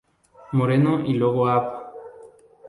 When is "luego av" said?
1.13-1.91